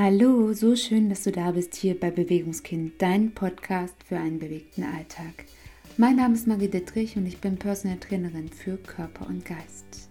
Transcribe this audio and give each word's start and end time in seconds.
Hallo, 0.00 0.52
so 0.52 0.76
schön, 0.76 1.08
dass 1.08 1.24
du 1.24 1.32
da 1.32 1.50
bist 1.50 1.74
hier 1.74 1.98
bei 1.98 2.12
Bewegungskind, 2.12 3.02
dein 3.02 3.32
Podcast 3.32 3.96
für 4.04 4.16
einen 4.16 4.38
bewegten 4.38 4.84
Alltag. 4.84 5.44
Mein 5.96 6.14
Name 6.14 6.34
ist 6.34 6.46
Marie 6.46 6.68
Dittrich 6.68 7.16
und 7.16 7.26
ich 7.26 7.40
bin 7.40 7.56
Personal 7.56 7.98
Trainerin 7.98 8.48
für 8.48 8.76
Körper 8.76 9.26
und 9.26 9.44
Geist. 9.44 10.08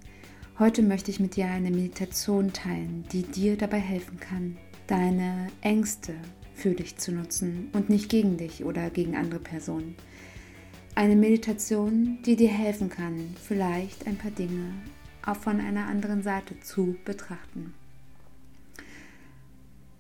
Heute 0.60 0.81
möchte 0.81 1.10
ich 1.10 1.21
mit 1.21 1.38
dir 1.38 1.46
eine 1.46 1.71
Meditation 1.71 2.52
teilen, 2.52 3.05
die 3.13 3.21
dir 3.21 3.55
dabei 3.55 3.79
helfen 3.79 4.20
kann, 4.20 4.58
deine 4.88 5.47
Ängste 5.62 6.16
für 6.54 6.72
dich 6.72 6.98
zu 6.98 7.14
nutzen 7.14 7.70
und 7.72 7.90
nicht 7.90 8.10
gegen 8.10 8.36
dich 8.36 8.66
oder 8.66 8.90
gegen 8.90 9.16
andere 9.16 9.40
Personen. 9.40 9.96
Eine 10.96 11.16
Meditation, 11.16 12.18
die 12.26 12.36
dir 12.36 12.50
helfen 12.50 12.90
kann, 12.90 13.38
vielleicht 13.42 14.06
ein 14.06 14.18
paar 14.18 14.32
Dinge 14.32 14.74
auch 15.26 15.38
von 15.38 15.62
einer 15.62 15.88
anderen 15.88 16.24
Seite 16.24 16.60
zu 16.60 16.98
betrachten. 17.06 17.74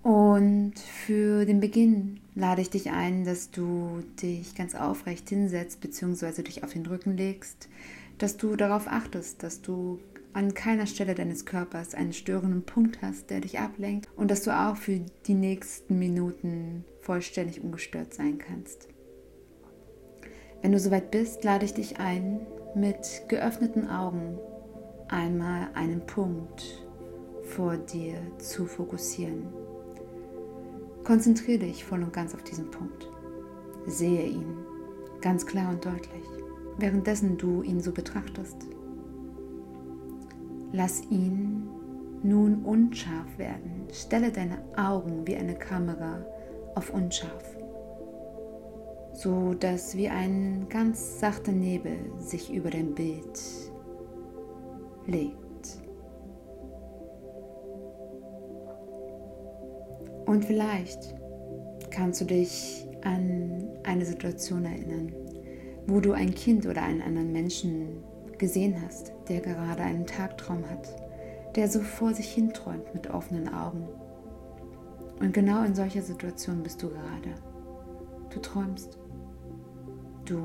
Und 0.07 0.79
für 0.79 1.43
den 1.43 1.59
Beginn 1.59 2.21
lade 2.33 2.61
ich 2.61 2.69
dich 2.69 2.91
ein, 2.91 3.25
dass 3.25 3.51
du 3.51 4.01
dich 4.21 4.55
ganz 4.55 4.73
aufrecht 4.73 5.27
hinsetzt 5.27 5.81
bzw. 5.81 6.43
dich 6.43 6.63
auf 6.63 6.71
den 6.71 6.85
Rücken 6.85 7.17
legst, 7.17 7.67
dass 8.17 8.37
du 8.37 8.55
darauf 8.55 8.87
achtest, 8.87 9.43
dass 9.43 9.61
du 9.61 9.99
an 10.31 10.53
keiner 10.53 10.87
Stelle 10.87 11.13
deines 11.13 11.45
Körpers 11.45 11.93
einen 11.93 12.13
störenden 12.13 12.63
Punkt 12.63 13.01
hast, 13.01 13.29
der 13.29 13.41
dich 13.41 13.59
ablenkt 13.59 14.07
und 14.15 14.31
dass 14.31 14.43
du 14.43 14.57
auch 14.57 14.77
für 14.77 15.01
die 15.25 15.33
nächsten 15.33 15.99
Minuten 15.99 16.85
vollständig 17.01 17.61
ungestört 17.61 18.13
sein 18.13 18.37
kannst. 18.37 18.87
Wenn 20.61 20.71
du 20.71 20.79
soweit 20.79 21.11
bist, 21.11 21.43
lade 21.43 21.65
ich 21.65 21.73
dich 21.73 21.99
ein, 21.99 22.39
mit 22.75 23.23
geöffneten 23.27 23.89
Augen 23.89 24.37
einmal 25.09 25.67
einen 25.73 26.05
Punkt 26.05 26.63
vor 27.43 27.75
dir 27.75 28.15
zu 28.37 28.67
fokussieren. 28.67 29.66
Konzentriere 31.07 31.59
dich 31.59 31.85
voll 31.85 32.03
und 32.03 32.11
ganz 32.11 32.35
auf 32.35 32.43
diesen 32.43 32.69
Punkt. 32.69 33.09
Sehe 33.85 34.25
ihn 34.25 34.57
ganz 35.21 35.45
klar 35.45 35.69
und 35.69 35.85
deutlich, 35.85 36.25
währenddessen 36.77 37.37
du 37.37 37.61
ihn 37.61 37.79
so 37.79 37.93
betrachtest. 37.93 38.57
Lass 40.73 41.01
ihn 41.09 41.65
nun 42.23 42.61
unscharf 42.65 43.37
werden. 43.37 43.87
Stelle 43.93 44.33
deine 44.33 44.57
Augen 44.75 45.25
wie 45.25 45.37
eine 45.37 45.55
Kamera 45.55 46.25
auf 46.75 46.93
unscharf, 46.93 47.55
so 49.13 49.53
dass 49.53 49.95
wie 49.95 50.09
ein 50.09 50.67
ganz 50.67 51.21
sachter 51.21 51.53
Nebel 51.53 51.95
sich 52.17 52.53
über 52.53 52.69
dein 52.69 52.93
Bild 52.93 53.39
legt. 55.05 55.46
Und 60.27 60.43
vielleicht 60.43 61.15
kannst 61.89 62.19
du 62.19 62.25
dich 62.25 62.85
an 63.01 63.63
eine 63.83 64.05
Situation 64.05 64.65
erinnern, 64.65 65.13
wo 65.87 66.01
du 66.01 66.11
ein 66.11 66.35
Kind 66.35 66.67
oder 66.67 66.83
einen 66.83 67.01
anderen 67.01 67.31
Menschen 67.31 68.03
gesehen 68.37 68.75
hast, 68.85 69.13
der 69.29 69.39
gerade 69.39 69.81
einen 69.81 70.05
Tagtraum 70.05 70.69
hat, 70.69 70.95
der 71.55 71.69
so 71.69 71.79
vor 71.79 72.13
sich 72.13 72.29
hin 72.29 72.51
träumt 72.51 72.93
mit 72.93 73.09
offenen 73.09 73.47
Augen. 73.47 73.87
Und 75.21 75.33
genau 75.33 75.63
in 75.63 75.73
solcher 75.73 76.01
Situation 76.01 76.61
bist 76.61 76.83
du 76.83 76.89
gerade. 76.89 77.33
Du 78.29 78.39
träumst. 78.41 78.99
Du 80.25 80.41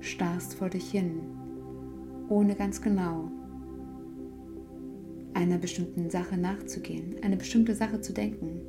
starrst 0.00 0.54
vor 0.54 0.70
dich 0.70 0.90
hin, 0.90 1.20
ohne 2.30 2.54
ganz 2.54 2.80
genau 2.80 3.30
einer 5.34 5.58
bestimmten 5.58 6.08
Sache 6.08 6.38
nachzugehen, 6.38 7.16
eine 7.22 7.36
bestimmte 7.36 7.74
Sache 7.74 8.00
zu 8.00 8.14
denken, 8.14 8.62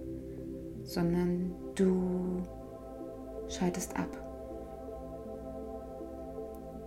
sondern 0.87 1.53
du 1.75 2.41
schaltest 3.49 3.95
ab. 3.97 4.09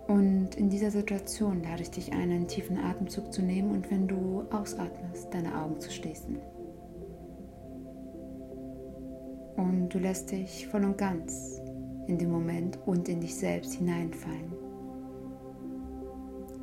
Und 0.07 0.55
in 0.55 0.69
dieser 0.69 0.91
Situation 0.91 1.63
lade 1.63 1.83
ich 1.83 1.91
dich 1.91 2.11
ein, 2.11 2.31
einen 2.31 2.47
tiefen 2.47 2.77
Atemzug 2.77 3.31
zu 3.31 3.41
nehmen 3.41 3.71
und 3.71 3.89
wenn 3.89 4.07
du 4.07 4.43
ausatmest, 4.51 5.33
deine 5.33 5.55
Augen 5.55 5.79
zu 5.79 5.89
schließen. 5.89 6.37
Und 9.55 9.89
du 9.89 9.99
lässt 9.99 10.31
dich 10.31 10.67
voll 10.67 10.83
und 10.83 10.97
ganz 10.97 11.61
in 12.07 12.17
den 12.17 12.31
Moment 12.31 12.79
und 12.85 13.07
in 13.07 13.21
dich 13.21 13.35
selbst 13.35 13.75
hineinfallen. 13.75 14.51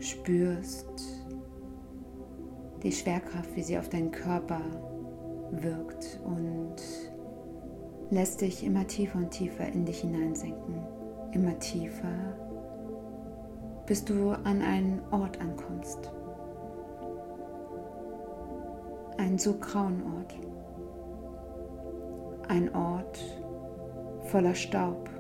Spürst 0.01 0.87
die 2.83 2.93
Schwerkraft, 2.93 3.55
wie 3.57 3.63
sie 3.63 3.79
auf 3.79 3.89
deinen 3.89 4.11
Körper 4.11 4.61
wirkt 5.53 6.21
und 6.25 6.77
lässt 8.11 8.41
dich 8.41 8.65
immer 8.65 8.87
tiefer 8.87 9.19
und 9.19 9.31
tiefer 9.31 9.67
in 9.67 9.85
dich 9.85 10.01
hineinsenken. 10.01 10.83
Immer 11.33 11.59
tiefer, 11.59 12.35
bis 13.87 14.05
du 14.05 14.31
an 14.31 14.63
einen 14.63 15.01
Ort 15.11 15.41
ankommst. 15.41 16.11
Ein 19.19 19.37
so 19.37 19.55
grauen 19.55 20.03
Ort. 20.17 20.35
Ein 22.49 22.75
Ort 22.75 23.19
voller 24.25 24.55
Staub. 24.55 25.11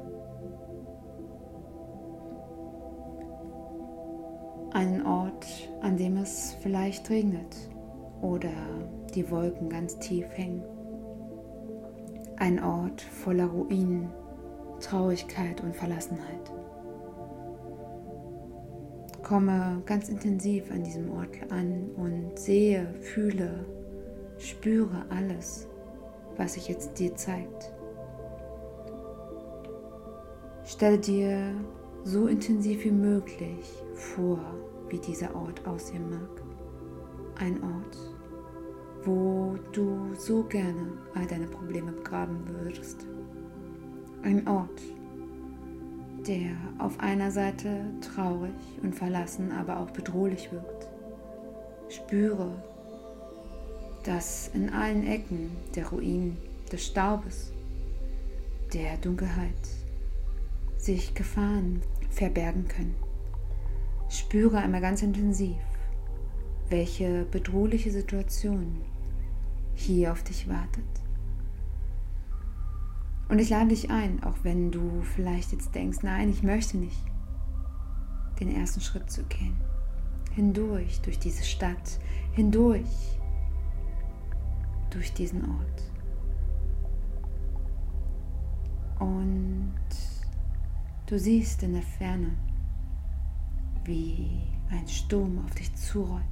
Ein 4.72 5.04
Ort, 5.04 5.46
an 5.82 5.96
dem 5.96 6.16
es 6.18 6.56
vielleicht 6.60 7.10
regnet 7.10 7.56
oder 8.22 8.50
die 9.14 9.30
Wolken 9.30 9.68
ganz 9.68 9.98
tief 9.98 10.26
hängen. 10.36 10.77
Ein 12.40 12.62
Ort 12.62 13.02
voller 13.02 13.46
Ruinen, 13.46 14.10
Traurigkeit 14.78 15.60
und 15.60 15.74
Verlassenheit. 15.74 16.52
Komme 19.24 19.82
ganz 19.86 20.08
intensiv 20.08 20.70
an 20.70 20.84
diesem 20.84 21.10
Ort 21.10 21.50
an 21.50 21.90
und 21.96 22.38
sehe, 22.38 22.94
fühle, 23.00 23.66
spüre 24.38 25.04
alles, 25.08 25.66
was 26.36 26.54
sich 26.54 26.68
jetzt 26.68 27.00
dir 27.00 27.16
zeigt. 27.16 27.72
Stelle 30.62 30.98
dir 30.98 31.54
so 32.04 32.28
intensiv 32.28 32.84
wie 32.84 32.92
möglich 32.92 33.82
vor, 33.94 34.38
wie 34.88 35.00
dieser 35.00 35.34
Ort 35.34 35.66
aussehen 35.66 36.08
mag. 36.08 37.40
Ein 37.40 37.60
Ort, 37.64 37.98
wo 39.04 39.56
du 39.72 40.14
so 40.14 40.42
gerne 40.44 40.92
all 41.14 41.26
deine 41.26 41.46
Probleme 41.46 41.92
begraben 41.92 42.38
würdest. 42.48 43.06
Ein 44.22 44.46
Ort, 44.48 44.82
der 46.26 46.50
auf 46.78 46.98
einer 47.00 47.30
Seite 47.30 47.84
traurig 48.00 48.52
und 48.82 48.94
verlassen, 48.94 49.52
aber 49.52 49.78
auch 49.78 49.90
bedrohlich 49.90 50.50
wirkt. 50.52 50.88
Spüre, 51.88 52.50
dass 54.04 54.50
in 54.54 54.70
allen 54.70 55.06
Ecken 55.06 55.50
der 55.74 55.88
Ruinen, 55.88 56.36
des 56.70 56.84
Staubes, 56.86 57.52
der 58.72 58.98
Dunkelheit 58.98 59.54
sich 60.76 61.14
Gefahren 61.14 61.80
verbergen 62.10 62.68
können. 62.68 62.94
Spüre 64.10 64.58
einmal 64.58 64.80
ganz 64.80 65.02
intensiv, 65.02 65.56
welche 66.70 67.24
bedrohliche 67.24 67.90
Situation 67.90 68.80
hier 69.74 70.12
auf 70.12 70.22
dich 70.22 70.48
wartet. 70.48 70.84
Und 73.28 73.38
ich 73.38 73.50
lade 73.50 73.68
dich 73.68 73.90
ein, 73.90 74.22
auch 74.22 74.36
wenn 74.42 74.70
du 74.70 75.02
vielleicht 75.02 75.52
jetzt 75.52 75.74
denkst, 75.74 75.98
nein, 76.02 76.30
ich 76.30 76.42
möchte 76.42 76.78
nicht, 76.78 77.04
den 78.40 78.54
ersten 78.54 78.80
Schritt 78.80 79.10
zu 79.10 79.22
gehen. 79.24 79.56
Hindurch, 80.32 81.00
durch 81.02 81.18
diese 81.18 81.44
Stadt, 81.44 81.98
hindurch, 82.32 83.18
durch 84.90 85.12
diesen 85.12 85.42
Ort. 85.42 85.82
Und 89.00 89.74
du 91.06 91.18
siehst 91.18 91.62
in 91.62 91.74
der 91.74 91.82
Ferne, 91.82 92.36
wie 93.84 94.42
ein 94.70 94.86
Sturm 94.88 95.44
auf 95.44 95.54
dich 95.54 95.74
zurollt. 95.74 96.22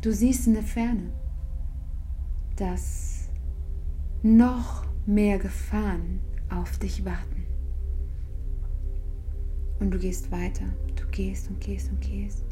Du 0.00 0.12
siehst 0.12 0.46
in 0.46 0.54
der 0.54 0.62
Ferne, 0.62 1.10
dass 2.54 3.28
noch 4.22 4.86
mehr 5.06 5.38
Gefahren 5.38 6.20
auf 6.50 6.78
dich 6.78 7.04
warten. 7.04 7.42
Und 9.80 9.90
du 9.90 9.98
gehst 9.98 10.30
weiter, 10.30 10.66
du 10.94 11.04
gehst 11.10 11.48
und 11.50 11.60
gehst 11.60 11.90
und 11.90 12.00
gehst. 12.00 12.44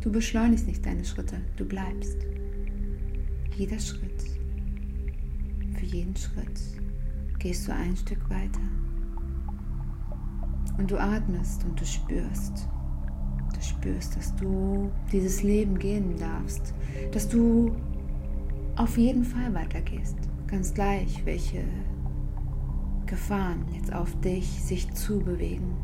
Du 0.00 0.12
beschleunigst 0.12 0.66
nicht 0.66 0.84
deine 0.84 1.02
Schritte, 1.02 1.40
du 1.56 1.64
bleibst. 1.64 2.18
Jeder 3.56 3.78
Schritt, 3.78 4.24
für 5.78 5.86
jeden 5.86 6.14
Schritt 6.14 6.60
gehst 7.38 7.66
du 7.66 7.72
ein 7.72 7.96
Stück 7.96 8.28
weiter. 8.28 8.60
Und 10.76 10.90
du 10.90 10.98
atmest 10.98 11.64
und 11.64 11.80
du 11.80 11.86
spürst. 11.86 12.68
Spürst, 13.86 14.16
dass 14.16 14.34
du 14.34 14.90
dieses 15.12 15.42
Leben 15.42 15.78
gehen 15.78 16.16
darfst, 16.18 16.74
dass 17.12 17.28
du 17.28 17.74
auf 18.74 18.98
jeden 18.98 19.24
Fall 19.24 19.54
weitergehst. 19.54 20.16
Ganz 20.48 20.74
gleich, 20.74 21.24
welche 21.24 21.62
Gefahren 23.06 23.64
jetzt 23.72 23.92
auf 23.92 24.18
dich 24.20 24.46
sich 24.62 24.92
zubewegen. 24.92 25.74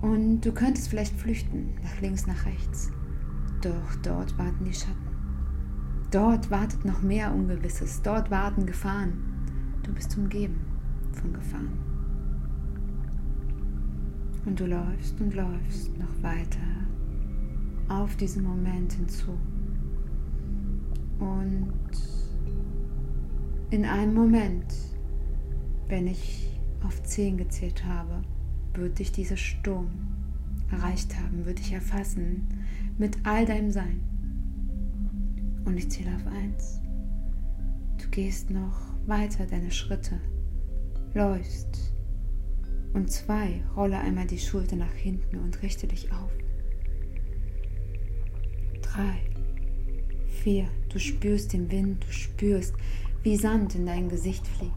Und 0.00 0.40
du 0.40 0.52
könntest 0.52 0.88
vielleicht 0.88 1.14
flüchten, 1.18 1.74
nach 1.82 2.00
links, 2.00 2.26
nach 2.26 2.46
rechts. 2.46 2.90
Doch 3.60 3.96
dort 4.02 4.38
warten 4.38 4.64
die 4.64 4.74
Schatten. 4.74 4.94
Dort 6.10 6.50
wartet 6.50 6.84
noch 6.84 7.02
mehr 7.02 7.34
Ungewisses. 7.34 8.00
Dort 8.02 8.30
warten 8.30 8.64
Gefahren. 8.64 9.12
Du 9.82 9.92
bist 9.92 10.16
umgeben 10.16 10.60
von 11.12 11.32
Gefahren. 11.32 11.95
Und 14.46 14.60
du 14.60 14.66
läufst 14.66 15.20
und 15.20 15.34
läufst 15.34 15.98
noch 15.98 16.22
weiter 16.22 16.58
auf 17.88 18.16
diesen 18.16 18.44
Moment 18.44 18.92
hinzu. 18.92 19.36
Und 21.18 21.72
in 23.70 23.84
einem 23.84 24.14
Moment, 24.14 24.72
wenn 25.88 26.06
ich 26.06 26.60
auf 26.84 27.02
10 27.02 27.36
gezählt 27.38 27.84
habe, 27.84 28.22
wird 28.74 28.98
dich 28.98 29.12
dieser 29.12 29.36
Sturm 29.36 29.88
erreicht 30.70 31.16
haben, 31.18 31.44
wird 31.44 31.58
dich 31.58 31.72
erfassen 31.72 32.46
mit 32.98 33.18
all 33.24 33.44
deinem 33.46 33.70
Sein. 33.70 34.00
Und 35.64 35.76
ich 35.76 35.90
zähle 35.90 36.14
auf 36.14 36.26
1. 36.26 36.80
Du 38.00 38.08
gehst 38.10 38.50
noch 38.50 38.94
weiter 39.06 39.46
deine 39.46 39.70
Schritte, 39.70 40.20
läufst. 41.14 41.95
Und 42.96 43.12
zwei, 43.12 43.60
rolle 43.76 43.98
einmal 43.98 44.26
die 44.26 44.38
Schulter 44.38 44.74
nach 44.74 44.94
hinten 44.94 45.36
und 45.36 45.62
richte 45.62 45.86
dich 45.86 46.10
auf. 46.12 46.30
Drei, 48.80 49.18
vier, 50.28 50.66
du 50.88 50.98
spürst 50.98 51.52
den 51.52 51.70
Wind, 51.70 52.02
du 52.02 52.10
spürst, 52.10 52.74
wie 53.22 53.36
Sand 53.36 53.74
in 53.74 53.84
dein 53.84 54.08
Gesicht 54.08 54.46
fliegt. 54.46 54.72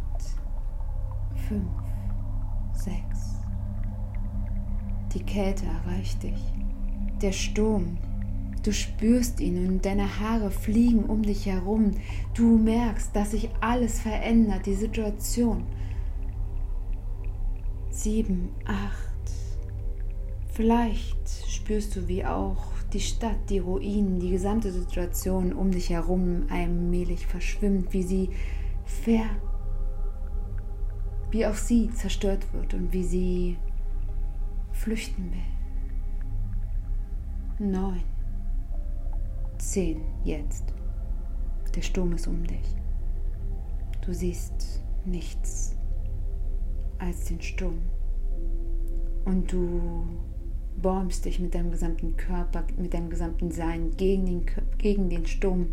Fünf, 1.47 1.71
sechs. 2.73 3.37
Die 5.13 5.23
Kälte 5.23 5.63
erreicht 5.67 6.21
dich. 6.21 6.43
Der 7.21 7.31
Sturm. 7.31 7.97
Du 8.63 8.73
spürst 8.73 9.39
ihn 9.39 9.65
und 9.65 9.85
deine 9.85 10.19
Haare 10.19 10.51
fliegen 10.51 11.05
um 11.05 11.23
dich 11.23 11.45
herum. 11.45 11.91
Du 12.33 12.57
merkst, 12.57 13.15
dass 13.15 13.31
sich 13.31 13.49
alles 13.61 14.01
verändert, 14.01 14.65
die 14.65 14.75
Situation. 14.75 15.63
Sieben, 18.01 18.55
acht. 18.63 19.09
Vielleicht 20.53 21.27
spürst 21.49 21.97
du, 21.97 22.07
wie 22.07 22.23
auch 22.23 22.63
die 22.93 23.01
Stadt, 23.01 23.49
die 23.49 23.59
Ruinen, 23.59 24.21
die 24.21 24.29
gesamte 24.29 24.71
Situation 24.71 25.51
um 25.51 25.69
dich 25.71 25.89
herum 25.89 26.45
allmählich 26.49 27.27
verschwimmt, 27.27 27.91
wie 27.91 28.03
sie 28.03 28.29
ver 28.85 29.25
wie 31.31 31.45
auch 31.45 31.55
sie 31.55 31.91
zerstört 31.91 32.53
wird 32.53 32.73
und 32.73 32.93
wie 32.93 33.03
sie 33.03 33.57
flüchten 34.71 35.33
will. 37.59 37.67
Neun. 37.69 38.03
Zehn 39.57 40.05
jetzt. 40.23 40.73
Der 41.75 41.81
Sturm 41.81 42.13
ist 42.13 42.27
um 42.27 42.47
dich. 42.47 42.77
Du 44.05 44.13
siehst 44.13 44.85
nichts 45.03 45.75
als 46.99 47.25
den 47.25 47.41
Sturm. 47.41 47.79
Und 49.25 49.51
du 49.51 50.03
bäumst 50.81 51.25
dich 51.25 51.39
mit 51.39 51.55
deinem 51.55 51.71
gesamten 51.71 52.15
Körper, 52.17 52.63
mit 52.77 52.93
deinem 52.93 53.09
gesamten 53.09 53.51
Sein 53.51 53.91
gegen 53.97 54.25
den, 54.25 54.45
gegen 54.77 55.09
den 55.09 55.25
Sturm. 55.25 55.67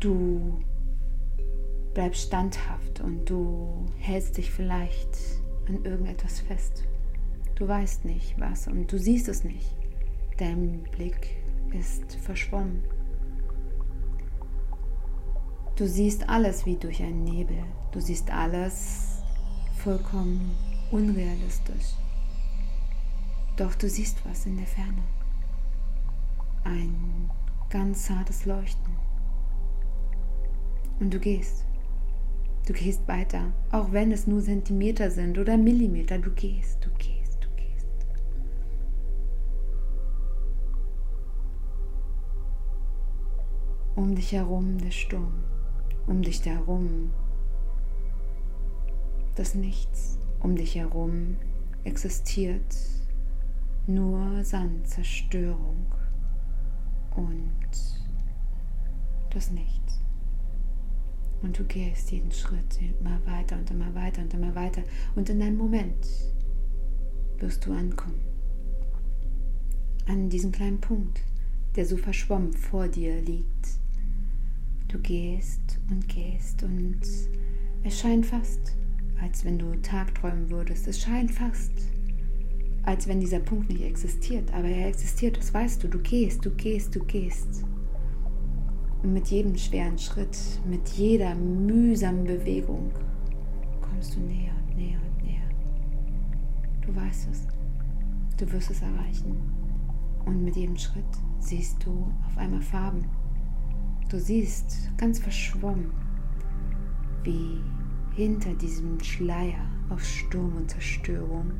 Du 0.00 0.60
bleibst 1.94 2.26
standhaft 2.26 3.00
und 3.00 3.28
du 3.28 3.86
hältst 3.98 4.36
dich 4.36 4.50
vielleicht 4.50 5.18
an 5.68 5.84
irgendetwas 5.84 6.40
fest. 6.40 6.84
Du 7.54 7.68
weißt 7.68 8.04
nicht 8.04 8.38
was 8.40 8.66
und 8.66 8.90
du 8.90 8.98
siehst 8.98 9.28
es 9.28 9.44
nicht. 9.44 9.76
Dein 10.38 10.82
Blick 10.96 11.36
ist 11.78 12.14
verschwommen. 12.16 12.82
Du 15.76 15.86
siehst 15.86 16.28
alles 16.28 16.66
wie 16.66 16.76
durch 16.76 17.02
einen 17.02 17.24
Nebel. 17.24 17.58
Du 17.92 18.00
siehst 18.00 18.30
alles 18.30 19.11
vollkommen 19.82 20.52
unrealistisch. 20.92 21.96
Doch 23.56 23.74
du 23.74 23.88
siehst 23.88 24.24
was 24.24 24.46
in 24.46 24.56
der 24.56 24.66
Ferne. 24.66 25.02
Ein 26.62 27.28
ganz 27.68 28.06
zartes 28.06 28.46
Leuchten. 28.46 28.94
Und 31.00 31.12
du 31.12 31.18
gehst. 31.18 31.64
Du 32.64 32.72
gehst 32.72 33.08
weiter, 33.08 33.52
auch 33.72 33.90
wenn 33.90 34.12
es 34.12 34.28
nur 34.28 34.40
Zentimeter 34.40 35.10
sind 35.10 35.36
oder 35.36 35.56
Millimeter. 35.56 36.16
Du 36.18 36.30
gehst, 36.30 36.84
du 36.84 36.90
gehst, 36.90 37.38
du 37.42 37.48
gehst. 37.56 37.88
Um 43.96 44.14
dich 44.14 44.30
herum 44.30 44.78
der 44.78 44.92
Sturm, 44.92 45.42
um 46.06 46.22
dich 46.22 46.44
herum 46.46 47.10
das 49.34 49.54
Nichts, 49.54 50.18
um 50.40 50.56
dich 50.56 50.74
herum 50.74 51.36
existiert 51.84 52.76
nur 53.86 54.44
Sand, 54.44 54.86
Zerstörung 54.86 55.86
und 57.16 57.68
das 59.30 59.50
Nichts. 59.50 60.00
Und 61.42 61.58
du 61.58 61.64
gehst 61.64 62.12
jeden 62.12 62.30
Schritt 62.30 62.78
immer 63.00 63.18
weiter 63.26 63.58
und 63.58 63.68
immer 63.70 63.92
weiter 63.94 64.22
und 64.22 64.32
immer 64.32 64.54
weiter. 64.54 64.82
Und 65.16 65.28
in 65.28 65.42
einem 65.42 65.56
Moment 65.56 66.06
wirst 67.38 67.66
du 67.66 67.72
ankommen. 67.72 68.20
An 70.06 70.28
diesem 70.28 70.52
kleinen 70.52 70.80
Punkt, 70.80 71.20
der 71.74 71.84
so 71.84 71.96
verschwommen 71.96 72.52
vor 72.52 72.86
dir 72.86 73.20
liegt. 73.20 73.78
Du 74.86 74.98
gehst 75.00 75.80
und 75.90 76.08
gehst 76.08 76.62
und 76.62 77.00
es 77.82 77.98
scheint 77.98 78.26
fast, 78.26 78.76
als 79.22 79.44
wenn 79.44 79.58
du 79.58 79.80
Tagträumen 79.82 80.50
würdest. 80.50 80.88
Es 80.88 81.00
scheint 81.00 81.30
fast, 81.30 81.72
als 82.82 83.06
wenn 83.06 83.20
dieser 83.20 83.38
Punkt 83.38 83.68
nicht 83.68 83.82
existiert. 83.82 84.52
Aber 84.52 84.68
er 84.68 84.88
existiert, 84.88 85.36
das 85.36 85.54
weißt 85.54 85.82
du. 85.82 85.88
Du 85.88 85.98
gehst, 86.00 86.44
du 86.44 86.50
gehst, 86.50 86.94
du 86.94 87.04
gehst. 87.04 87.64
Und 89.02 89.14
mit 89.14 89.28
jedem 89.28 89.56
schweren 89.56 89.98
Schritt, 89.98 90.36
mit 90.68 90.88
jeder 90.90 91.34
mühsamen 91.34 92.24
Bewegung 92.24 92.90
kommst 93.80 94.16
du 94.16 94.20
näher 94.20 94.52
und 94.66 94.76
näher 94.76 95.00
und 95.00 95.24
näher. 95.24 95.48
Du 96.80 96.94
weißt 96.94 97.28
es. 97.30 97.46
Du 98.36 98.50
wirst 98.52 98.70
es 98.70 98.82
erreichen. 98.82 99.36
Und 100.24 100.44
mit 100.44 100.56
jedem 100.56 100.76
Schritt 100.76 101.04
siehst 101.40 101.84
du 101.84 102.10
auf 102.26 102.38
einmal 102.38 102.62
Farben. 102.62 103.04
Du 104.08 104.18
siehst 104.18 104.90
ganz 104.98 105.18
verschwommen, 105.18 105.90
wie 107.24 107.60
hinter 108.14 108.54
diesem 108.54 109.00
Schleier 109.00 109.66
auf 109.88 110.04
Sturm 110.04 110.56
und 110.56 110.70
Zerstörung 110.70 111.52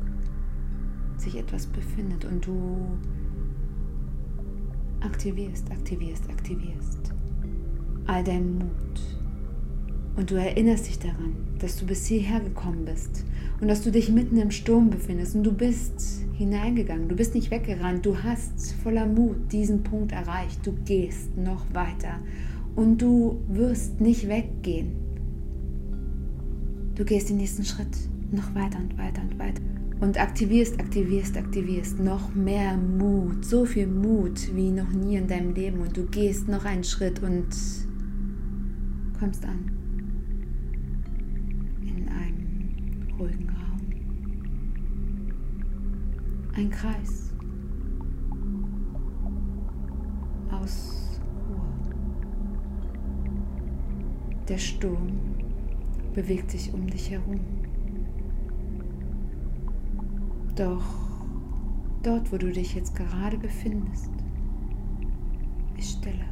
sich 1.17 1.37
etwas 1.37 1.67
befindet 1.67 2.25
und 2.25 2.45
du 2.45 2.97
aktivierst, 5.01 5.71
aktivierst, 5.71 6.29
aktivierst 6.29 7.13
all 8.05 8.23
deinen 8.23 8.57
Mut. 8.57 9.01
Und 10.15 10.29
du 10.29 10.35
erinnerst 10.35 10.87
dich 10.87 10.99
daran, 10.99 11.35
dass 11.59 11.77
du 11.77 11.85
bis 11.85 12.05
hierher 12.05 12.39
gekommen 12.39 12.85
bist 12.85 13.25
und 13.61 13.67
dass 13.67 13.81
du 13.81 13.91
dich 13.91 14.09
mitten 14.09 14.37
im 14.37 14.51
Sturm 14.51 14.89
befindest 14.89 15.35
und 15.35 15.43
du 15.43 15.53
bist 15.53 16.23
hineingegangen, 16.33 17.09
du 17.09 17.15
bist 17.15 17.33
nicht 17.33 17.49
weggerannt, 17.49 18.05
du 18.05 18.21
hast 18.21 18.73
voller 18.83 19.07
Mut 19.07 19.51
diesen 19.51 19.81
Punkt 19.81 20.11
erreicht, 20.11 20.65
du 20.65 20.73
gehst 20.85 21.35
noch 21.35 21.65
weiter 21.73 22.19
und 22.75 23.01
du 23.01 23.41
wirst 23.47 24.01
nicht 24.01 24.27
weggehen. 24.27 25.12
Du 26.95 27.03
gehst 27.03 27.29
den 27.29 27.37
nächsten 27.37 27.65
Schritt 27.65 27.97
noch 28.31 28.53
weiter 28.53 28.77
und 28.77 28.95
weiter 28.99 29.21
und 29.23 29.39
weiter. 29.39 29.61
Und 29.99 30.19
aktivierst, 30.19 30.79
aktivierst, 30.79 31.35
aktivierst 31.37 31.99
noch 31.99 32.35
mehr 32.35 32.77
Mut, 32.77 33.43
so 33.43 33.65
viel 33.65 33.87
Mut 33.87 34.53
wie 34.53 34.69
noch 34.69 34.91
nie 34.91 35.15
in 35.15 35.27
deinem 35.27 35.55
Leben. 35.55 35.81
Und 35.81 35.97
du 35.97 36.05
gehst 36.05 36.47
noch 36.47 36.65
einen 36.65 36.83
Schritt 36.83 37.23
und 37.23 37.47
kommst 39.17 39.43
an. 39.43 39.71
In 41.81 42.07
einem 42.09 43.17
ruhigen 43.17 43.49
Raum. 43.49 43.81
Ein 46.55 46.69
Kreis. 46.69 47.33
Aus 50.51 51.19
Ruhe. 51.49 51.69
Der 54.47 54.57
Sturm 54.59 55.32
bewegt 56.13 56.51
sich 56.51 56.73
um 56.73 56.87
dich 56.87 57.11
herum. 57.11 57.39
Doch 60.55 60.83
dort, 62.03 62.31
wo 62.31 62.37
du 62.37 62.51
dich 62.51 62.75
jetzt 62.75 62.95
gerade 62.95 63.37
befindest, 63.37 64.11
ist 65.77 65.97
Stille. 65.97 66.25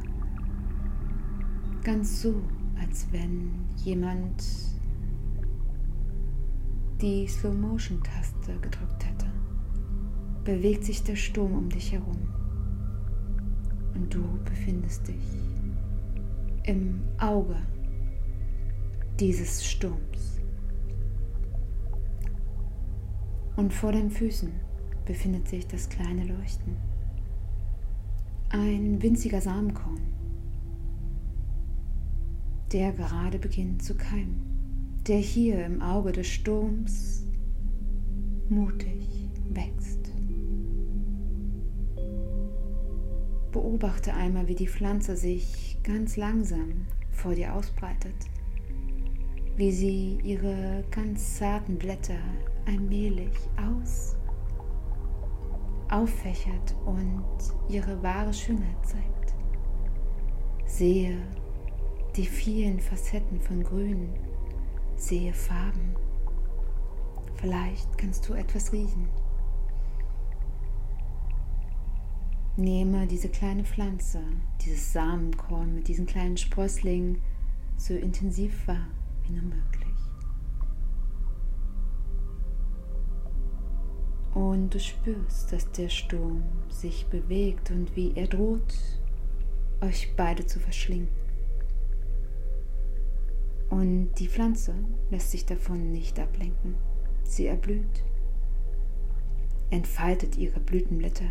Ganz 1.82 2.22
so, 2.22 2.40
als 2.80 3.08
wenn 3.10 3.50
jemand 3.84 4.44
die 7.00 7.26
Slow-Motion-Taste 7.26 8.52
gedrückt 8.60 9.04
hätte, 9.04 9.26
bewegt 10.44 10.84
sich 10.84 11.02
der 11.02 11.16
Sturm 11.16 11.54
um 11.54 11.68
dich 11.68 11.92
herum 11.92 12.28
und 13.94 14.14
du 14.14 14.22
befindest 14.44 15.08
dich 15.08 15.24
im 16.64 17.00
Auge 17.18 17.56
dieses 19.22 19.64
Sturms. 19.64 20.40
Und 23.54 23.72
vor 23.72 23.92
deinen 23.92 24.10
Füßen 24.10 24.50
befindet 25.04 25.46
sich 25.46 25.64
das 25.68 25.88
kleine 25.88 26.24
Leuchten. 26.24 26.76
Ein 28.48 29.00
winziger 29.00 29.40
Samenkorn, 29.40 30.00
der 32.72 32.90
gerade 32.94 33.38
beginnt 33.38 33.84
zu 33.84 33.94
keimen, 33.94 34.42
der 35.06 35.18
hier 35.18 35.66
im 35.66 35.80
Auge 35.80 36.10
des 36.10 36.26
Sturms 36.26 37.24
mutig 38.48 39.30
wächst. 39.50 40.10
Beobachte 43.52 44.14
einmal, 44.14 44.48
wie 44.48 44.56
die 44.56 44.66
Pflanze 44.66 45.16
sich 45.16 45.78
ganz 45.84 46.16
langsam 46.16 46.86
vor 47.12 47.36
dir 47.36 47.54
ausbreitet, 47.54 48.31
wie 49.62 49.70
sie 49.70 50.18
ihre 50.24 50.82
ganz 50.90 51.36
zarten 51.36 51.78
Blätter 51.78 52.18
allmählich 52.66 53.38
aus, 53.56 54.16
auffächert 55.88 56.74
und 56.84 57.22
ihre 57.68 58.02
wahre 58.02 58.34
Schönheit 58.34 58.84
zeigt. 58.84 59.34
Sehe 60.66 61.16
die 62.16 62.26
vielen 62.26 62.80
Facetten 62.80 63.40
von 63.40 63.62
Grün, 63.62 64.08
sehe 64.96 65.32
Farben. 65.32 65.94
Vielleicht 67.36 67.96
kannst 67.96 68.28
du 68.28 68.34
etwas 68.34 68.72
riechen. 68.72 69.06
Nehme 72.56 73.06
diese 73.06 73.28
kleine 73.28 73.62
Pflanze, 73.62 74.24
dieses 74.60 74.92
Samenkorn 74.92 75.72
mit 75.72 75.86
diesen 75.86 76.06
kleinen 76.06 76.36
Sprösslingen 76.36 77.22
so 77.76 77.94
intensiv 77.94 78.66
wahr 78.66 78.88
nur 79.32 79.42
möglich. 79.42 79.82
Und 84.34 84.74
du 84.74 84.80
spürst, 84.80 85.52
dass 85.52 85.70
der 85.72 85.88
Sturm 85.88 86.42
sich 86.70 87.06
bewegt 87.06 87.70
und 87.70 87.94
wie 87.96 88.12
er 88.14 88.26
droht, 88.26 88.74
euch 89.82 90.14
beide 90.16 90.46
zu 90.46 90.58
verschlingen. 90.58 91.08
Und 93.68 94.14
die 94.18 94.28
Pflanze 94.28 94.74
lässt 95.10 95.30
sich 95.30 95.46
davon 95.46 95.92
nicht 95.92 96.18
ablenken. 96.18 96.74
Sie 97.24 97.46
erblüht, 97.46 98.04
entfaltet 99.70 100.36
ihre 100.36 100.60
Blütenblätter 100.60 101.30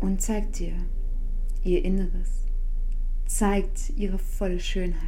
und 0.00 0.22
zeigt 0.22 0.58
dir 0.58 0.72
ihr 1.62 1.84
Inneres, 1.84 2.46
zeigt 3.26 3.90
ihre 3.96 4.18
volle 4.18 4.60
Schönheit. 4.60 5.00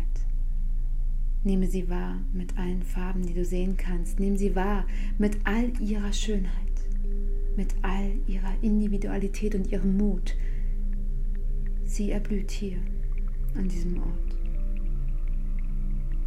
Nehme 1.44 1.66
sie 1.66 1.88
wahr 1.88 2.20
mit 2.32 2.56
allen 2.56 2.82
Farben, 2.82 3.26
die 3.26 3.34
du 3.34 3.44
sehen 3.44 3.76
kannst. 3.76 4.20
Nimm 4.20 4.37
sie 4.37 4.54
wahr 4.54 4.87
mit 5.18 5.38
all 5.44 5.72
ihrer 5.80 6.12
Schönheit, 6.12 6.52
mit 7.56 7.75
all 7.82 8.12
ihrer 8.26 8.54
Individualität 8.62 9.54
und 9.54 9.70
ihrem 9.70 9.96
Mut. 9.96 10.37
Sie 11.84 12.11
erblüht 12.11 12.50
hier, 12.50 12.78
an 13.56 13.68
diesem 13.68 13.99
Ort, 13.99 14.37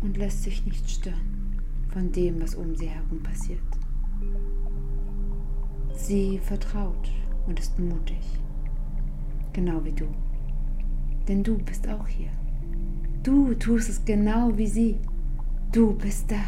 und 0.01 0.17
lässt 0.17 0.43
sich 0.43 0.65
nicht 0.65 0.89
stören 0.89 1.61
von 1.93 2.11
dem, 2.11 2.41
was 2.41 2.55
um 2.55 2.75
sie 2.75 2.89
herum 2.89 3.23
passiert. 3.23 3.59
Sie 5.95 6.39
vertraut 6.39 7.09
und 7.47 7.59
ist 7.59 7.79
mutig 7.79 8.19
genau 9.55 9.83
wie 9.85 9.93
du. 9.93 10.05
Denn 11.27 11.43
du 11.43 11.57
bist 11.57 11.87
auch 11.87 12.07
hier. 12.07 12.29
Du 13.25 13.55
tust 13.55 13.89
es 13.89 14.05
genau 14.05 14.55
wie 14.55 14.67
sie. 14.67 14.99
Du 15.71 15.95
bist 15.95 16.29
da. 16.29 16.43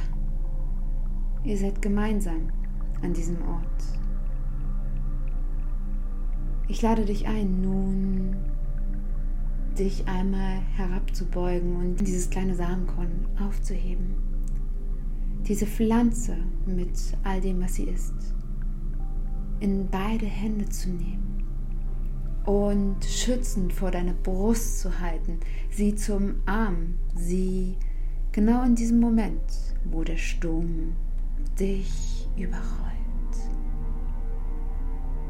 Ihr 1.44 1.58
seid 1.58 1.82
gemeinsam 1.82 2.52
an 3.02 3.14
diesem 3.14 3.38
Ort. 3.48 3.84
Ich 6.68 6.84
lade 6.84 7.04
dich 7.04 7.28
ein, 7.28 7.64
nun 7.64 8.36
dich 9.76 10.08
einmal 10.08 10.60
herabzubeugen 10.76 11.78
und 11.78 11.96
dieses 12.00 12.30
kleine 12.30 12.54
Samenkorn 12.54 13.26
aufzuheben. 13.44 14.14
Diese 15.48 15.66
Pflanze 15.66 16.38
mit 16.68 17.18
all 17.24 17.42
dem, 17.42 17.60
was 17.60 17.74
sie 17.74 17.86
ist, 17.86 18.14
in 19.62 19.88
beide 19.90 20.28
Hände 20.28 20.70
zu 20.70 20.92
nehmen 20.92 21.37
und 22.48 23.04
schützend 23.04 23.74
vor 23.74 23.92
deine 23.92 24.14
Brust 24.14 24.80
zu 24.80 25.02
halten, 25.02 25.42
sie 25.70 25.96
zum 25.96 26.36
Arm, 26.46 26.98
sie 27.14 27.76
genau 28.32 28.64
in 28.64 28.74
diesem 28.74 29.02
Moment, 29.02 29.76
wo 29.84 30.06
der 30.06 30.16
Sturm 30.16 30.94
dich 31.60 32.26
überrollt, 32.38 32.64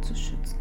zu 0.01 0.13
schützen. 0.13 0.59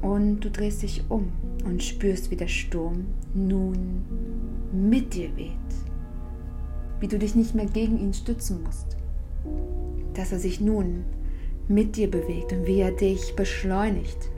Und 0.00 0.40
du 0.40 0.50
drehst 0.50 0.82
dich 0.82 1.02
um 1.08 1.32
und 1.64 1.82
spürst, 1.82 2.30
wie 2.30 2.36
der 2.36 2.48
Sturm 2.48 3.06
nun 3.34 4.04
mit 4.72 5.12
dir 5.12 5.36
weht, 5.36 5.50
wie 7.00 7.08
du 7.08 7.18
dich 7.18 7.34
nicht 7.34 7.56
mehr 7.56 7.66
gegen 7.66 7.98
ihn 7.98 8.14
stützen 8.14 8.62
musst, 8.62 8.96
dass 10.14 10.30
er 10.30 10.38
sich 10.38 10.60
nun 10.60 11.04
mit 11.70 11.96
dir 11.96 12.10
bewegt 12.10 12.52
und 12.52 12.66
wie 12.66 12.80
er 12.80 12.90
dich 12.90 13.34
beschleunigt 13.36 14.28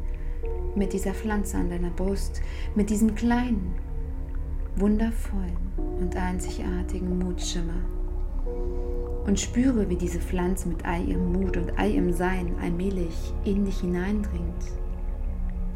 mit 0.75 0.93
dieser 0.93 1.15
Pflanze 1.15 1.57
an 1.57 1.71
deiner 1.71 1.91
Brust, 1.91 2.43
mit 2.75 2.91
diesem 2.91 3.15
kleinen, 3.15 3.75
wundervollen 4.77 5.57
und 6.01 6.15
einzigartigen 6.15 7.19
Mutschimmer. 7.19 7.85
Und 9.27 9.41
spüre, 9.41 9.89
wie 9.89 9.97
diese 9.97 10.19
Pflanze 10.19 10.69
mit 10.69 10.85
all 10.85 11.09
ihrem 11.09 11.33
Mut 11.33 11.57
und 11.57 11.79
all 11.79 11.91
ihrem 11.91 12.13
Sein 12.13 12.55
allmählich 12.61 13.33
in 13.45 13.65
dich 13.65 13.81
hineindringt. 13.81 14.65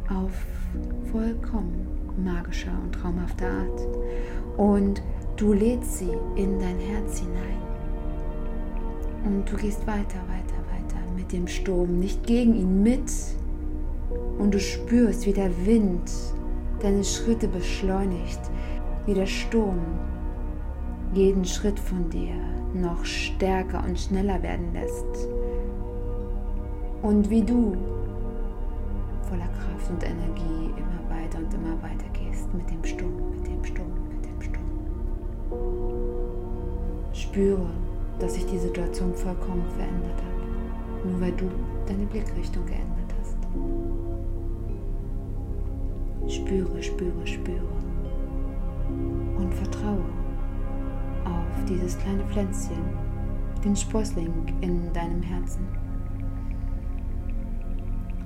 Auf 0.09 0.33
vollkommen 1.11 1.87
magischer 2.23 2.77
und 2.83 2.93
traumhafter 2.93 3.47
Art. 3.47 3.87
Und 4.57 5.01
du 5.37 5.53
lädst 5.53 5.99
sie 5.99 6.11
in 6.35 6.59
dein 6.59 6.79
Herz 6.79 7.19
hinein. 7.19 7.61
Und 9.23 9.51
du 9.51 9.55
gehst 9.55 9.85
weiter, 9.87 10.19
weiter, 10.27 10.56
mit 11.27 11.33
dem 11.33 11.47
Sturm, 11.47 11.99
nicht 11.99 12.25
gegen 12.25 12.55
ihn 12.55 12.83
mit. 12.83 13.11
Und 14.39 14.53
du 14.53 14.59
spürst, 14.59 15.25
wie 15.25 15.33
der 15.33 15.51
Wind 15.65 16.09
deine 16.79 17.03
Schritte 17.03 17.49
beschleunigt, 17.49 18.39
wie 19.05 19.13
der 19.13 19.25
Sturm 19.25 19.79
jeden 21.13 21.43
Schritt 21.43 21.79
von 21.79 22.09
dir 22.09 22.35
noch 22.73 23.03
stärker 23.03 23.83
und 23.85 23.99
schneller 23.99 24.41
werden 24.41 24.71
lässt. 24.71 25.27
Und 27.01 27.29
wie 27.29 27.41
du 27.41 27.75
voller 29.23 29.47
Kraft 29.47 29.89
und 29.89 30.03
Energie 30.03 30.71
immer 30.77 31.09
weiter 31.09 31.39
und 31.39 31.53
immer 31.53 31.75
weiter 31.81 32.07
gehst 32.13 32.53
mit 32.53 32.69
dem 32.69 32.83
Sturm, 32.85 33.31
mit 33.31 33.47
dem 33.47 33.65
Sturm, 33.65 33.91
mit 34.09 34.25
dem 34.25 34.41
Sturm. 34.41 34.63
Spüre, 37.11 37.69
dass 38.19 38.35
sich 38.35 38.45
die 38.45 38.59
Situation 38.59 39.13
vollkommen 39.13 39.65
verändert 39.75 40.15
hat 40.15 40.36
nur 41.07 41.21
weil 41.21 41.31
du 41.33 41.49
deine 41.87 42.05
Blickrichtung 42.05 42.65
geändert 42.65 43.13
hast. 43.19 43.37
Spüre, 46.31 46.83
spüre, 46.83 47.25
spüre 47.25 47.67
und 49.37 49.53
vertraue 49.53 50.03
auf 51.25 51.65
dieses 51.67 51.97
kleine 51.97 52.23
Pflänzchen, 52.25 52.77
den 53.63 53.75
Sprossling 53.75 54.33
in 54.61 54.91
deinem 54.93 55.21
Herzen. 55.21 55.65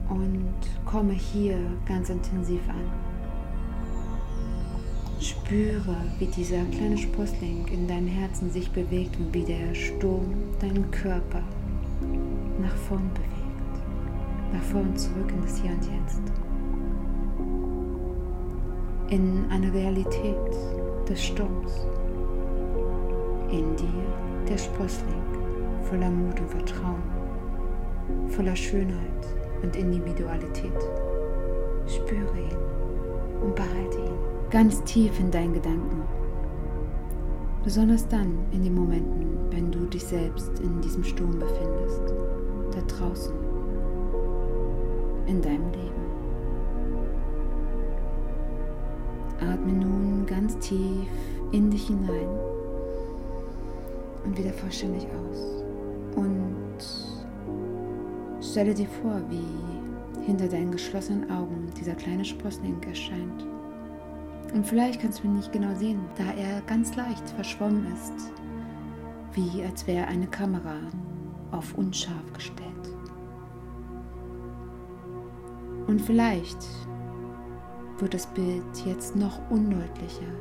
Und 0.09 0.53
komme 0.85 1.13
hier 1.13 1.57
ganz 1.87 2.09
intensiv 2.09 2.61
an. 2.67 2.91
Spüre, 5.19 5.95
wie 6.17 6.25
dieser 6.25 6.63
kleine 6.65 6.97
Sprossling 6.97 7.67
in 7.67 7.87
deinem 7.87 8.07
Herzen 8.07 8.49
sich 8.49 8.71
bewegt 8.71 9.15
und 9.19 9.33
wie 9.33 9.43
der 9.43 9.73
Sturm 9.75 10.33
deinen 10.59 10.89
Körper 10.89 11.43
nach 12.61 12.75
vorn 12.75 13.09
bewegt, 13.13 13.83
nach 14.53 14.61
vorn 14.61 14.95
zurück 14.95 15.29
in 15.29 15.41
das 15.41 15.57
Hier 15.57 15.71
und 15.71 15.83
Jetzt, 15.83 16.21
in 19.09 19.45
eine 19.49 19.73
Realität 19.73 20.35
des 21.07 21.23
Sturms, 21.23 21.87
in 23.49 23.75
dir 23.75 24.47
der 24.47 24.57
Sprossling 24.57 25.21
voller 25.83 26.09
Mut 26.09 26.39
und 26.39 26.49
Vertrauen, 26.49 27.03
voller 28.29 28.55
Schönheit 28.55 29.27
und 29.61 29.75
Individualität. 29.75 30.71
Spüre 31.85 32.37
ihn 32.37 32.57
und 33.43 33.55
behalte 33.55 33.97
ihn. 33.97 34.11
ganz 34.49 34.83
tief 34.83 35.17
in 35.19 35.31
deinen 35.31 35.53
Gedanken. 35.53 36.03
Besonders 37.63 38.07
dann 38.07 38.39
in 38.51 38.63
den 38.63 38.73
Momenten, 38.75 39.37
wenn 39.49 39.71
du 39.71 39.85
dich 39.85 40.03
selbst 40.03 40.59
in 40.59 40.81
diesem 40.81 41.03
Sturm 41.03 41.37
befindest, 41.37 42.13
da 42.71 42.81
draußen, 42.81 43.33
in 45.27 45.41
deinem 45.41 45.69
Leben. 45.71 45.91
Atme 49.39 49.73
nun 49.73 50.25
ganz 50.25 50.57
tief 50.59 51.07
in 51.51 51.69
dich 51.69 51.87
hinein 51.87 52.29
und 54.23 54.37
wieder 54.37 54.53
vollständig 54.53 55.07
aus. 55.07 55.63
Und 56.15 56.77
stelle 58.41 58.73
dir 58.73 58.87
vor, 59.01 59.21
wie 59.29 60.25
hinter 60.25 60.47
deinen 60.47 60.71
geschlossenen 60.71 61.29
Augen 61.31 61.69
dieser 61.79 61.95
kleine 61.95 62.23
Sprossling 62.23 62.81
erscheint. 62.87 63.45
Und 64.53 64.67
vielleicht 64.67 65.01
kannst 65.01 65.19
du 65.19 65.27
ihn 65.27 65.37
nicht 65.37 65.51
genau 65.51 65.73
sehen, 65.75 66.01
da 66.17 66.25
er 66.33 66.61
ganz 66.67 66.95
leicht 66.95 67.27
verschwommen 67.29 67.87
ist, 67.93 68.31
wie 69.33 69.63
als 69.63 69.87
wäre 69.87 70.07
eine 70.07 70.27
Kamera 70.27 70.75
auf 71.51 71.73
unscharf 71.75 72.33
gestellt. 72.33 72.95
Und 75.87 76.01
vielleicht 76.01 76.67
wird 77.99 78.13
das 78.13 78.25
Bild 78.27 78.63
jetzt 78.85 79.15
noch 79.15 79.39
undeutlicher, 79.49 80.31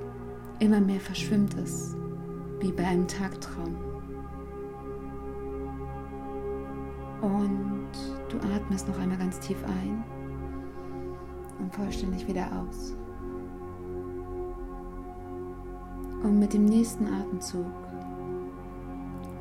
immer 0.60 0.80
mehr 0.80 1.00
verschwimmt 1.00 1.54
es, 1.54 1.96
wie 2.60 2.72
bei 2.72 2.86
einem 2.86 3.06
Tagtraum. 3.08 3.76
Und 7.20 7.90
du 8.28 8.38
atmest 8.54 8.88
noch 8.88 8.98
einmal 8.98 9.18
ganz 9.18 9.38
tief 9.40 9.62
ein 9.64 10.02
und 11.58 11.74
vollständig 11.74 12.26
wieder 12.26 12.46
aus. 12.52 12.96
Und 16.22 16.38
mit 16.38 16.52
dem 16.52 16.66
nächsten 16.66 17.06
Atemzug 17.06 17.89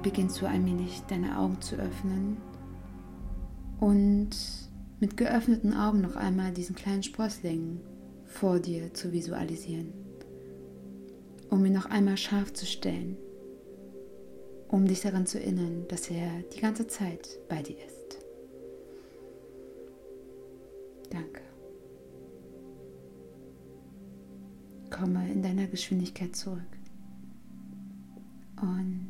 beginnst 0.01 0.41
du 0.41 0.47
allmählich 0.47 1.01
deine 1.07 1.37
Augen 1.37 1.61
zu 1.61 1.75
öffnen 1.75 2.37
und 3.79 4.29
mit 4.99 5.17
geöffneten 5.17 5.73
Augen 5.73 6.01
noch 6.01 6.15
einmal 6.15 6.51
diesen 6.51 6.75
kleinen 6.75 7.03
Sprossling 7.03 7.79
vor 8.25 8.59
dir 8.59 8.93
zu 8.93 9.11
visualisieren, 9.11 9.93
um 11.49 11.65
ihn 11.65 11.73
noch 11.73 11.85
einmal 11.85 12.17
scharf 12.17 12.53
zu 12.53 12.65
stellen, 12.65 13.17
um 14.67 14.85
dich 14.85 15.01
daran 15.01 15.25
zu 15.25 15.39
erinnern, 15.39 15.85
dass 15.87 16.09
er 16.09 16.29
die 16.53 16.59
ganze 16.59 16.87
Zeit 16.87 17.39
bei 17.47 17.61
dir 17.61 17.77
ist. 17.77 18.19
Danke. 21.09 21.41
Komme 24.91 25.31
in 25.31 25.41
deiner 25.41 25.67
Geschwindigkeit 25.67 26.35
zurück 26.35 26.59
und 28.61 29.08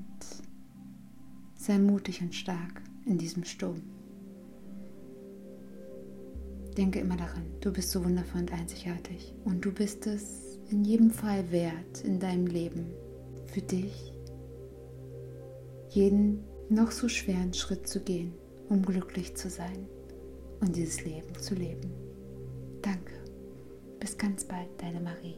sei 1.70 1.78
mutig 1.78 2.20
und 2.24 2.34
stark 2.34 2.82
in 3.06 3.20
diesem 3.20 3.44
Sturm. 3.44 3.84
Denke 6.76 7.00
immer 7.00 7.16
daran, 7.16 7.46
du 7.62 7.72
bist 7.72 7.92
so 7.92 8.04
wundervoll 8.04 8.42
und 8.42 8.52
einzigartig 8.52 9.36
und 9.46 9.64
du 9.64 9.72
bist 9.72 10.08
es 10.08 10.58
in 10.72 10.84
jedem 10.84 11.12
Fall 11.12 11.52
wert 11.52 12.04
in 12.04 12.20
deinem 12.20 12.48
Leben 12.48 12.88
für 13.46 13.62
dich, 13.62 14.12
jeden 15.92 16.44
noch 16.70 16.90
so 16.90 17.08
schweren 17.08 17.54
Schritt 17.54 17.88
zu 17.88 18.00
gehen, 18.00 18.34
um 18.68 18.82
glücklich 18.82 19.36
zu 19.36 19.48
sein 19.48 19.88
und 20.62 20.76
dieses 20.76 21.06
Leben 21.06 21.38
zu 21.38 21.54
leben. 21.54 21.92
Danke. 22.82 23.14
Bis 24.00 24.18
ganz 24.18 24.44
bald, 24.44 24.70
deine 24.80 25.02
Marie. 25.02 25.38